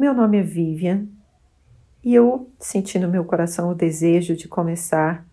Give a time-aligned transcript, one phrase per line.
[0.00, 1.06] meu nome é Vivian
[2.02, 5.26] e eu senti no meu coração o desejo de começar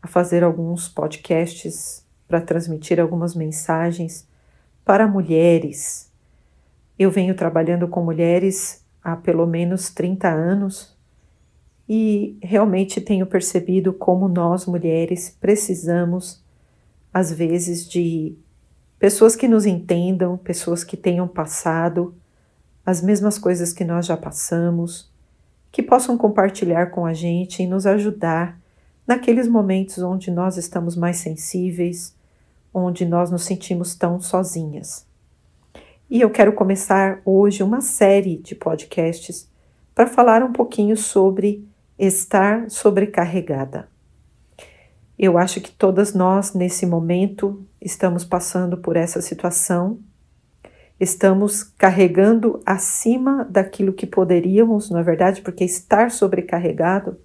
[0.00, 4.26] a fazer alguns podcasts para transmitir algumas mensagens
[4.82, 6.10] para mulheres.
[6.98, 10.96] Eu venho trabalhando com mulheres há pelo menos 30 anos
[11.86, 16.42] e realmente tenho percebido como nós mulheres precisamos,
[17.12, 18.34] às vezes, de
[18.98, 22.14] pessoas que nos entendam, pessoas que tenham passado
[22.88, 25.12] as mesmas coisas que nós já passamos,
[25.70, 28.58] que possam compartilhar com a gente e nos ajudar
[29.06, 32.16] naqueles momentos onde nós estamos mais sensíveis,
[32.72, 35.06] onde nós nos sentimos tão sozinhas.
[36.08, 39.46] E eu quero começar hoje uma série de podcasts
[39.94, 43.86] para falar um pouquinho sobre estar sobrecarregada.
[45.18, 49.98] Eu acho que todas nós, nesse momento, estamos passando por essa situação,
[51.00, 57.18] estamos carregando acima daquilo que poderíamos, na é verdade, porque estar sobrecarregado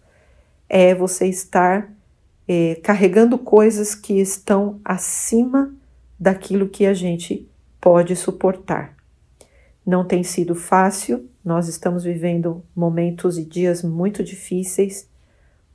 [0.70, 1.92] é você estar
[2.48, 5.74] é, carregando coisas que estão acima
[6.20, 7.48] daquilo que a gente
[7.82, 8.96] pode suportar.
[9.86, 15.10] Não tem sido fácil, nós estamos vivendo momentos e dias muito difíceis,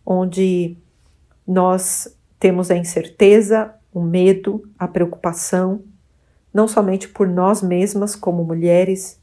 [0.04, 0.76] onde
[1.46, 5.82] nós temos a incerteza, o medo, a preocupação,
[6.58, 9.20] não somente por nós mesmas como mulheres,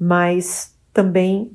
[0.00, 1.52] mas também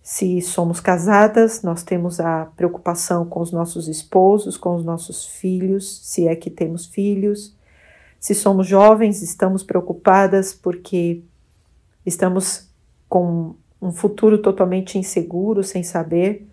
[0.00, 6.00] se somos casadas, nós temos a preocupação com os nossos esposos, com os nossos filhos,
[6.06, 7.56] se é que temos filhos.
[8.20, 11.24] Se somos jovens, estamos preocupadas porque
[12.06, 12.68] estamos
[13.08, 16.46] com um futuro totalmente inseguro, sem saber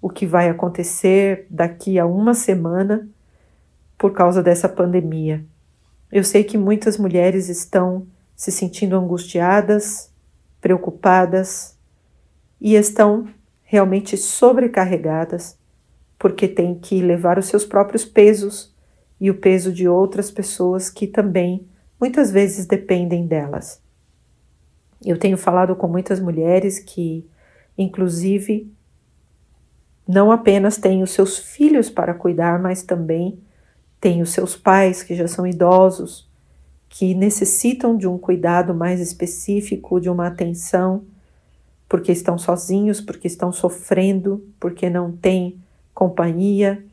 [0.00, 3.08] o que vai acontecer daqui a uma semana
[3.96, 5.44] por causa dessa pandemia.
[6.12, 8.06] Eu sei que muitas mulheres estão
[8.36, 10.12] se sentindo angustiadas,
[10.60, 11.78] preocupadas
[12.60, 13.26] e estão
[13.62, 15.58] realmente sobrecarregadas
[16.18, 18.72] porque têm que levar os seus próprios pesos
[19.18, 21.66] e o peso de outras pessoas que também
[21.98, 23.80] muitas vezes dependem delas.
[25.04, 27.26] Eu tenho falado com muitas mulheres que,
[27.76, 28.70] inclusive,
[30.06, 33.41] não apenas têm os seus filhos para cuidar, mas também
[34.02, 36.28] têm os seus pais que já são idosos,
[36.90, 41.04] que necessitam de um cuidado mais específico, de uma atenção,
[41.88, 45.58] porque estão sozinhos, porque estão sofrendo, porque não têm
[45.94, 46.84] companhia.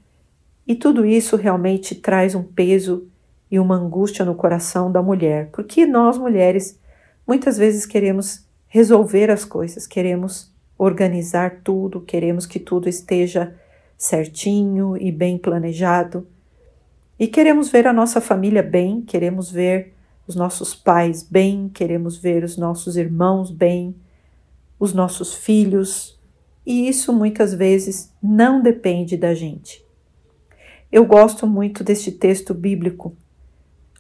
[0.66, 3.08] E tudo isso realmente traz um peso
[3.52, 6.80] e uma angústia no coração da mulher, porque nós mulheres
[7.30, 13.56] Muitas vezes queremos resolver as coisas, queremos organizar tudo, queremos que tudo esteja
[13.96, 16.26] certinho e bem planejado.
[17.20, 19.94] E queremos ver a nossa família bem, queremos ver
[20.26, 23.94] os nossos pais bem, queremos ver os nossos irmãos bem,
[24.80, 26.18] os nossos filhos,
[26.66, 29.84] e isso muitas vezes não depende da gente.
[30.90, 33.14] Eu gosto muito deste texto bíblico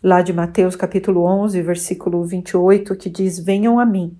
[0.02, 4.18] lá de Mateus capítulo 11, versículo 28, que diz: Venham a mim,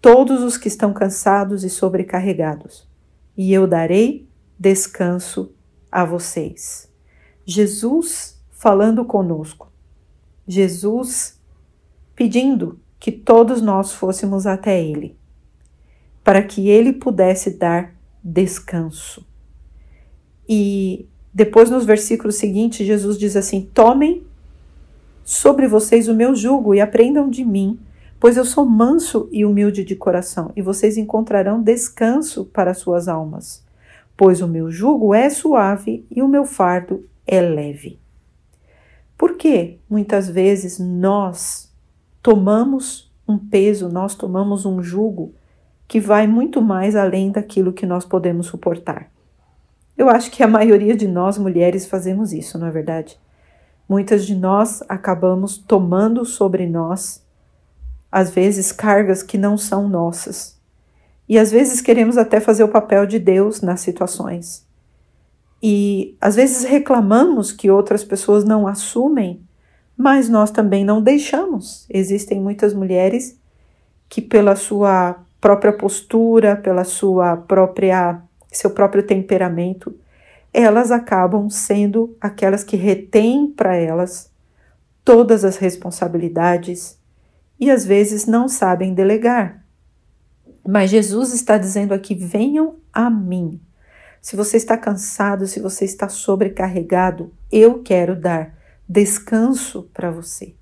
[0.00, 2.88] todos os que estão cansados e sobrecarregados,
[3.36, 4.26] e eu darei
[4.58, 5.52] descanso
[5.92, 6.89] a vocês.
[7.52, 9.72] Jesus falando conosco,
[10.46, 11.36] Jesus
[12.14, 15.16] pedindo que todos nós fôssemos até Ele,
[16.22, 19.26] para que Ele pudesse dar descanso.
[20.48, 24.24] E depois, nos versículos seguintes, Jesus diz assim: Tomem
[25.24, 27.80] sobre vocês o meu jugo e aprendam de mim,
[28.20, 33.66] pois eu sou manso e humilde de coração, e vocês encontrarão descanso para suas almas.
[34.16, 38.00] Pois o meu jugo é suave e o meu fardo é leve.
[39.16, 41.72] Por que muitas vezes nós
[42.20, 45.32] tomamos um peso, nós tomamos um jugo
[45.86, 49.12] que vai muito mais além daquilo que nós podemos suportar?
[49.96, 53.16] Eu acho que a maioria de nós mulheres fazemos isso, não é verdade?
[53.88, 57.24] Muitas de nós acabamos tomando sobre nós,
[58.10, 60.58] às vezes, cargas que não são nossas.
[61.28, 64.68] E às vezes queremos até fazer o papel de Deus nas situações.
[65.62, 69.42] E às vezes reclamamos que outras pessoas não assumem,
[69.96, 71.86] mas nós também não deixamos.
[71.90, 73.38] Existem muitas mulheres
[74.08, 78.22] que, pela sua própria postura, pela sua própria
[78.52, 79.94] seu próprio temperamento,
[80.52, 84.30] elas acabam sendo aquelas que retêm para elas
[85.04, 86.98] todas as responsabilidades
[87.58, 89.64] e às vezes não sabem delegar.
[90.66, 93.60] Mas Jesus está dizendo aqui: venham a mim.
[94.20, 98.54] Se você está cansado, se você está sobrecarregado, eu quero dar
[98.88, 100.54] descanso para você.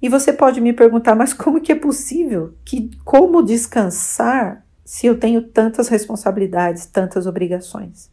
[0.00, 2.54] E você pode me perguntar, mas como que é possível?
[2.64, 8.10] Que como descansar se eu tenho tantas responsabilidades, tantas obrigações?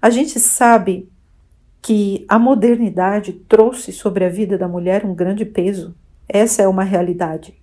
[0.00, 1.10] A gente sabe
[1.80, 5.94] que a modernidade trouxe sobre a vida da mulher um grande peso.
[6.28, 7.60] Essa é uma realidade.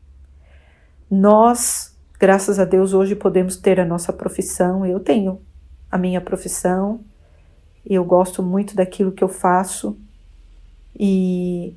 [1.10, 4.86] Nós, graças a Deus, hoje podemos ter a nossa profissão.
[4.86, 5.42] Eu tenho
[5.92, 7.02] a minha profissão.
[7.86, 9.98] Eu gosto muito daquilo que eu faço.
[10.98, 11.76] E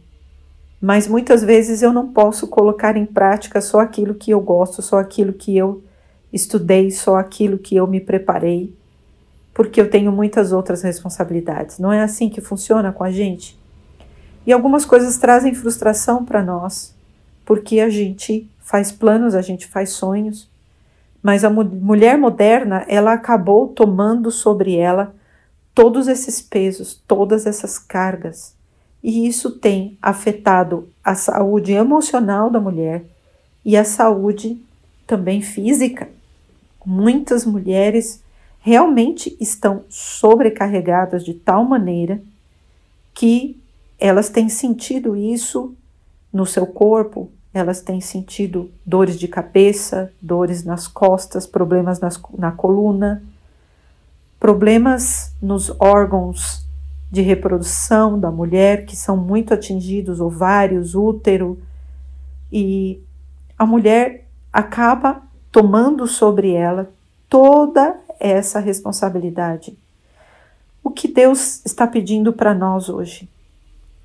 [0.80, 4.98] mas muitas vezes eu não posso colocar em prática só aquilo que eu gosto, só
[4.98, 5.82] aquilo que eu
[6.30, 8.76] estudei, só aquilo que eu me preparei,
[9.54, 11.78] porque eu tenho muitas outras responsabilidades.
[11.78, 13.58] Não é assim que funciona com a gente?
[14.46, 16.94] E algumas coisas trazem frustração para nós,
[17.46, 20.50] porque a gente faz planos, a gente faz sonhos,
[21.24, 25.12] mas a mu mulher moderna, ela acabou tomando sobre ela
[25.74, 28.54] todos esses pesos, todas essas cargas
[29.04, 33.04] e isso tem afetado a saúde emocional da mulher
[33.62, 34.58] e a saúde
[35.06, 36.08] também física.
[36.86, 38.22] Muitas mulheres
[38.60, 42.22] realmente estão sobrecarregadas de tal maneira
[43.12, 43.60] que
[43.98, 45.74] elas têm sentido isso
[46.32, 52.50] no seu corpo, elas têm sentido dores de cabeça, dores nas costas, problemas nas, na
[52.50, 53.22] coluna,
[54.40, 56.66] problemas nos órgãos
[57.10, 61.56] de reprodução da mulher que são muito atingidos, ovários, útero,
[62.52, 63.00] e
[63.56, 65.22] a mulher acaba
[65.52, 66.90] tomando sobre ela
[67.28, 69.78] toda essa responsabilidade.
[70.82, 73.28] O que Deus está pedindo para nós hoje?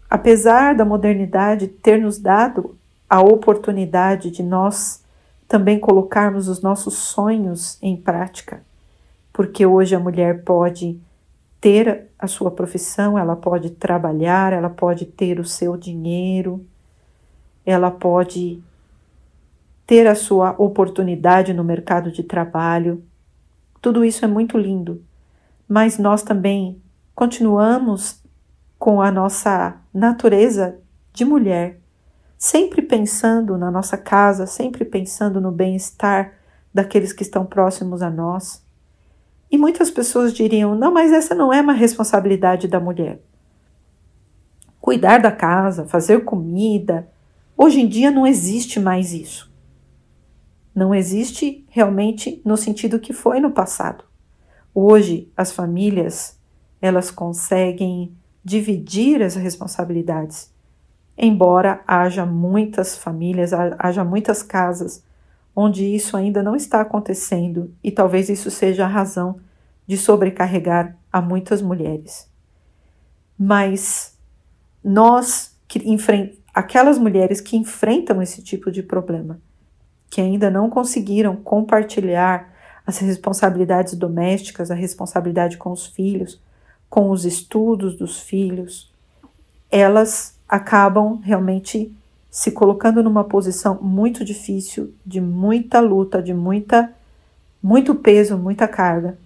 [0.08, 2.79] Apesar da modernidade ter nos dado
[3.10, 5.04] a oportunidade de nós
[5.48, 8.62] também colocarmos os nossos sonhos em prática,
[9.34, 11.00] porque hoje a mulher pode
[11.60, 16.66] ter a sua profissão, ela pode trabalhar, ela pode ter o seu dinheiro,
[17.66, 18.62] ela pode
[19.88, 23.04] ter a sua oportunidade no mercado de trabalho.
[23.82, 25.04] Tudo isso é muito lindo,
[25.68, 26.80] mas nós também
[27.16, 28.24] continuamos
[28.78, 30.80] com a nossa natureza
[31.12, 31.79] de mulher,
[32.40, 36.36] sempre pensando na nossa casa, sempre pensando no bem-estar
[36.74, 38.64] daqueles que estão próximos a nós
[39.52, 43.22] e muitas pessoas diriam: não, mas essa não é uma responsabilidade da mulher.
[44.80, 47.10] Cuidar da casa, fazer comida.
[47.58, 49.52] Hoje em dia não existe mais isso.
[50.74, 54.06] Não existe realmente no sentido que foi no passado.
[54.74, 56.40] Hoje as famílias
[56.82, 60.54] elas conseguem dividir as responsabilidades,
[61.20, 65.04] embora haja muitas famílias, haja muitas casas
[65.56, 69.40] onde isso ainda não está acontecendo e talvez isso seja a razão
[69.86, 72.30] de sobrecarregar a muitas mulheres.
[73.38, 74.18] Mas
[74.82, 75.82] nós que
[76.54, 79.42] aquelas mulheres que enfrentam esse tipo de problema,
[80.10, 82.54] que ainda não conseguiram compartilhar
[82.88, 86.42] as responsabilidades domésticas, a responsabilidade com os filhos,
[86.90, 88.92] com os estudos dos filhos,
[89.70, 91.96] elas acabam realmente
[92.32, 96.92] se colocando numa posição muito difícil, de muita luta, de muita
[97.62, 99.18] muito peso, muita carga.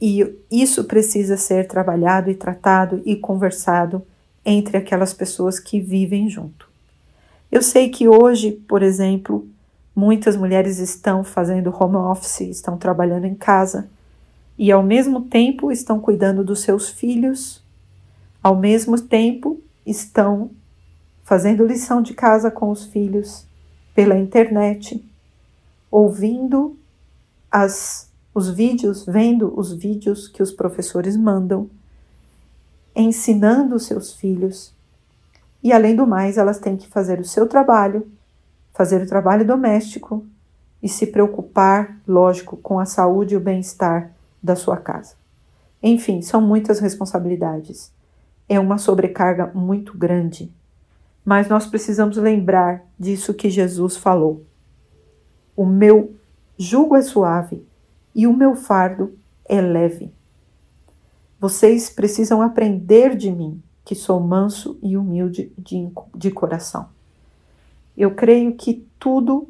[0.00, 4.02] E isso precisa ser trabalhado e tratado e conversado
[4.44, 6.68] entre aquelas pessoas que vivem junto.
[7.52, 9.46] Eu sei que hoje, por exemplo,
[9.94, 13.88] muitas mulheres estão fazendo home office, estão trabalhando em casa
[14.56, 17.62] e ao mesmo tempo estão cuidando dos seus filhos,
[18.42, 20.50] ao mesmo tempo estão
[21.24, 23.46] fazendo lição de casa com os filhos
[23.94, 25.04] pela internet,
[25.90, 26.76] ouvindo
[27.50, 31.68] as, os vídeos, vendo os vídeos que os professores mandam,
[32.94, 34.72] ensinando os seus filhos.
[35.62, 38.10] E além do mais, elas têm que fazer o seu trabalho,
[38.72, 40.24] fazer o trabalho doméstico
[40.82, 45.14] e se preocupar, lógico, com a saúde e o bem-estar da sua casa.
[45.82, 47.92] Enfim, são muitas responsabilidades.
[48.50, 50.52] É uma sobrecarga muito grande
[51.24, 54.44] mas nós precisamos lembrar disso que Jesus falou.
[55.56, 56.16] O meu
[56.58, 57.64] jugo é suave
[58.14, 60.12] e o meu fardo é leve.
[61.38, 66.88] Vocês precisam aprender de mim, que sou manso e humilde de, de coração.
[67.96, 69.48] Eu creio que tudo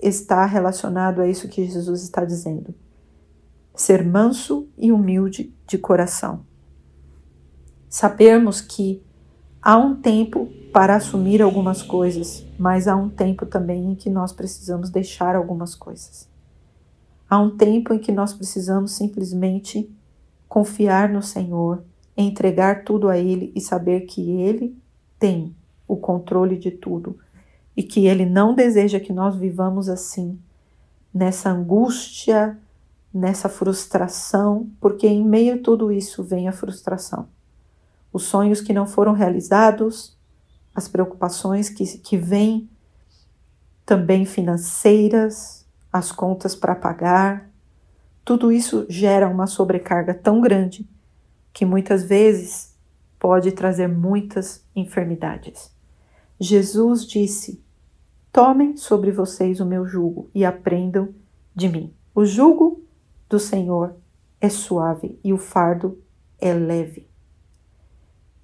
[0.00, 2.74] está relacionado a isso que Jesus está dizendo.
[3.74, 6.44] Ser manso e humilde de coração.
[7.92, 9.02] Sabermos que
[9.60, 14.32] há um tempo para assumir algumas coisas, mas há um tempo também em que nós
[14.32, 16.26] precisamos deixar algumas coisas.
[17.28, 19.94] Há um tempo em que nós precisamos simplesmente
[20.48, 21.84] confiar no Senhor,
[22.16, 24.74] entregar tudo a Ele e saber que Ele
[25.18, 25.54] tem
[25.86, 27.18] o controle de tudo
[27.76, 30.38] e que Ele não deseja que nós vivamos assim,
[31.12, 32.58] nessa angústia,
[33.12, 37.28] nessa frustração, porque em meio a tudo isso vem a frustração.
[38.12, 40.18] Os sonhos que não foram realizados,
[40.74, 42.68] as preocupações que, que vêm
[43.84, 47.50] também financeiras, as contas para pagar,
[48.24, 50.88] tudo isso gera uma sobrecarga tão grande
[51.52, 52.74] que muitas vezes
[53.18, 55.70] pode trazer muitas enfermidades.
[56.38, 57.62] Jesus disse:
[58.32, 61.14] Tomem sobre vocês o meu jugo e aprendam
[61.54, 61.92] de mim.
[62.14, 62.82] O jugo
[63.28, 63.94] do Senhor
[64.40, 66.02] é suave e o fardo
[66.40, 67.11] é leve.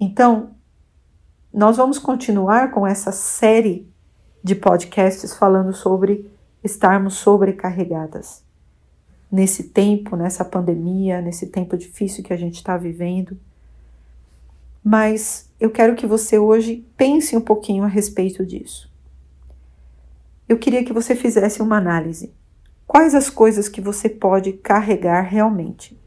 [0.00, 0.54] Então,
[1.52, 3.88] nós vamos continuar com essa série
[4.42, 6.30] de podcasts falando sobre
[6.62, 8.44] estarmos sobrecarregadas.
[9.30, 13.36] Nesse tempo, nessa pandemia, nesse tempo difícil que a gente está vivendo.
[14.82, 18.90] Mas eu quero que você hoje pense um pouquinho a respeito disso.
[20.48, 22.32] Eu queria que você fizesse uma análise.
[22.86, 26.00] Quais as coisas que você pode carregar realmente?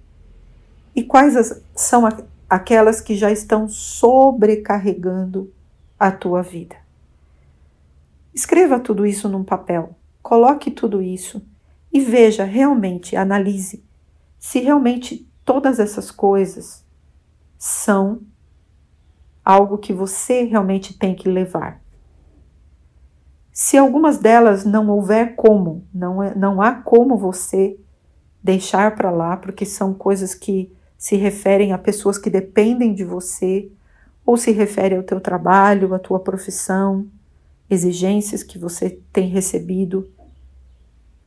[0.96, 2.08] E quais as, são
[2.52, 5.54] aquelas que já estão sobrecarregando
[5.98, 6.76] a tua vida.
[8.34, 11.42] Escreva tudo isso num papel, coloque tudo isso
[11.94, 13.82] e veja realmente, analise
[14.38, 16.84] se realmente todas essas coisas
[17.58, 18.20] são
[19.46, 21.80] algo que você realmente tem que levar.
[23.54, 27.80] Se algumas delas não houver como, não, é, não há como você
[28.44, 33.72] deixar para lá, porque são coisas que se referem a pessoas que dependem de você,
[34.24, 37.08] ou se refere ao teu trabalho, à tua profissão,
[37.68, 40.08] exigências que você tem recebido.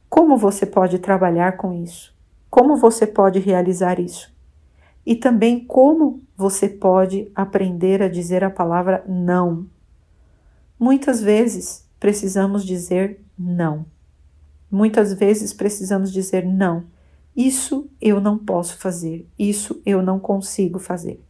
[0.09, 2.15] Como você pode trabalhar com isso?
[2.49, 4.33] Como você pode realizar isso?
[5.05, 9.67] E também como você pode aprender a dizer a palavra não.
[10.79, 13.85] Muitas vezes precisamos dizer não.
[14.71, 16.94] Muitas vezes precisamos dizer não
[17.37, 21.21] isso eu não posso fazer, isso eu não consigo fazer.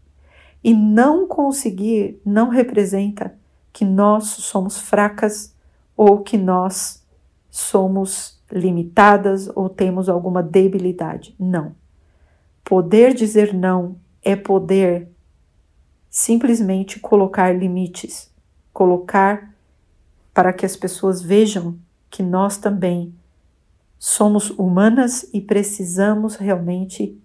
[0.63, 3.35] E não conseguir não representa
[3.73, 5.55] que nós somos fracas
[5.97, 7.05] ou que nós
[7.51, 11.35] somos limitadas ou temos alguma debilidade.
[11.39, 11.75] Não.
[12.63, 15.09] Poder dizer não é poder
[16.09, 18.33] simplesmente colocar limites,
[18.73, 19.55] colocar
[20.33, 21.77] para que as pessoas vejam
[22.11, 23.15] que nós também
[24.07, 27.19] somos humanas e precisamos realmente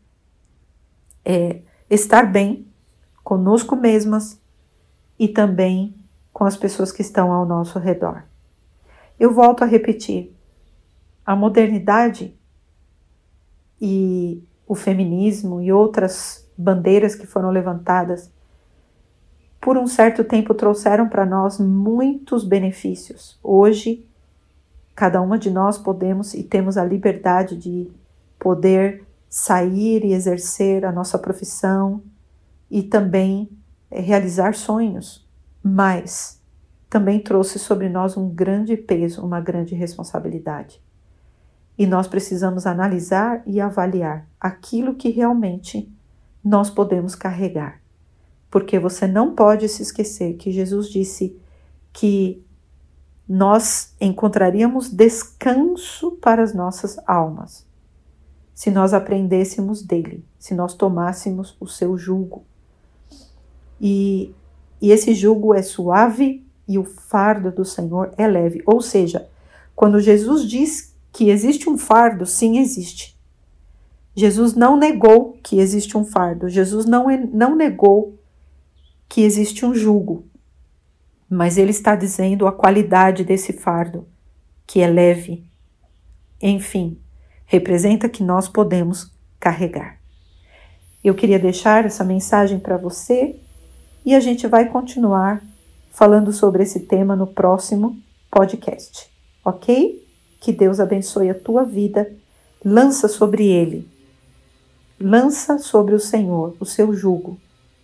[1.26, 1.60] é,
[1.90, 2.66] estar bem
[3.22, 4.42] conosco mesmas
[5.20, 5.94] e também
[6.32, 8.24] com as pessoas que estão ao nosso redor.
[9.20, 10.34] Eu volto a repetir:
[11.26, 12.34] a modernidade
[13.82, 18.32] e o feminismo e outras bandeiras que foram levantadas
[19.60, 23.38] por um certo tempo trouxeram para nós muitos benefícios.
[23.44, 24.09] Hoje
[25.00, 27.90] Cada uma de nós podemos e temos a liberdade de
[28.38, 32.04] poder sair e exercer a nossa profissão
[32.70, 33.50] e também
[33.90, 35.26] eh, realizar sonhos,
[35.64, 36.42] mas
[36.90, 40.82] também trouxe sobre nós um grande peso, uma grande responsabilidade.
[41.78, 45.90] E nós precisamos analisar e avaliar aquilo que realmente
[46.44, 47.82] nós podemos carregar.
[48.52, 51.40] Porque você não pode se esquecer que Jesus disse
[51.94, 52.44] que
[53.30, 57.70] nós encontraríamos descanso para as nossas almas
[58.60, 62.44] se nós aprendêssemos dele, se nós tomássemos o seu jugo.
[63.80, 64.36] E,
[64.82, 68.62] e esse jugo é suave e o fardo do Senhor é leve.
[68.66, 69.30] Ou seja,
[69.74, 73.18] quando Jesus diz que existe um fardo, sim, existe.
[74.14, 78.20] Jesus não negou que existe um fardo, Jesus não, não negou
[79.08, 80.26] que existe um jugo
[81.30, 84.08] mas ele está dizendo a qualidade desse fardo,
[84.66, 85.46] que é leve.
[86.42, 87.00] Enfim,
[87.46, 90.00] representa que nós podemos carregar.
[91.04, 93.40] Eu queria deixar essa mensagem para você
[94.04, 95.42] e a gente vai continuar
[95.92, 97.98] falando sobre esse tema no próximo
[98.32, 99.08] podcast,
[99.46, 100.04] ok?
[100.40, 102.12] Que Deus abençoe a tua vida.
[102.64, 103.88] Lança sobre ele,
[105.00, 107.40] lança sobre o Senhor o seu jugo,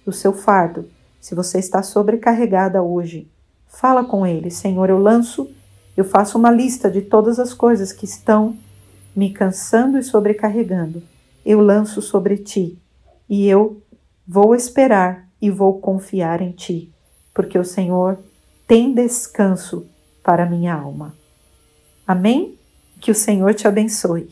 [0.06, 0.90] o seu fardo,
[1.22, 3.30] se você está sobrecarregada hoje
[3.68, 5.50] Fala com ele, Senhor, eu lanço
[5.98, 8.58] Eu faço uma lista de todas as coisas que estão
[9.16, 11.02] me cansando e sobrecarregando.
[11.46, 12.78] Eu lanço sobre ti
[13.30, 13.82] e eu
[14.28, 16.92] vou esperar e vou confiar em ti,
[17.34, 18.20] porque o Senhor
[18.68, 19.86] tem descanso
[20.24, 21.16] para minha alma.
[22.06, 22.58] Amém?
[23.00, 24.30] Que o Senhor te abençoe.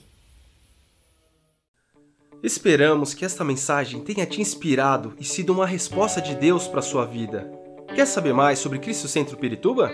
[2.41, 7.05] Esperamos que esta mensagem tenha te inspirado e sido uma resposta de Deus para sua
[7.05, 7.62] vida.
[7.95, 9.91] Quer saber mais sobre Cristo Centro Pirituba?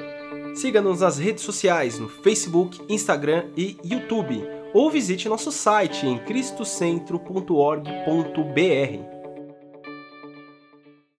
[0.55, 4.41] Siga-nos nas redes sociais no Facebook, Instagram e YouTube,
[4.73, 9.18] ou visite nosso site em cristocentro.org.br.